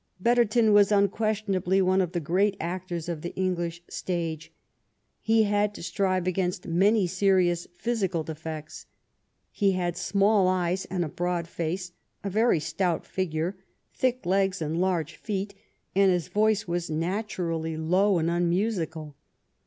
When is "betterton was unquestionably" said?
0.19-1.79